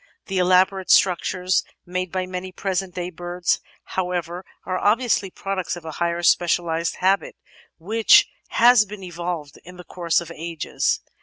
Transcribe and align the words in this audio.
The 0.25 0.39
elaborate 0.39 0.89
structures 0.89 1.63
made 1.85 2.11
by 2.11 2.25
many 2.25 2.51
present 2.51 2.95
day 2.95 3.11
birds, 3.11 3.59
how 3.83 4.09
ever, 4.09 4.43
are 4.65 4.79
obviously 4.79 5.29
products 5.29 5.75
of 5.75 5.85
a 5.85 5.91
highly 5.91 6.23
specialised 6.23 6.95
habit 6.95 7.35
which 7.77 8.27
has 8.47 8.83
been 8.87 9.03
evolved 9.03 9.59
in 9.63 9.77
the 9.77 9.83
course 9.83 10.19
of 10.19 10.31
ages. 10.33 11.01